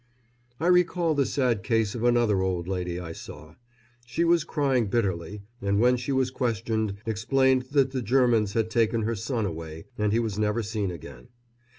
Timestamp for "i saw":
2.99-3.53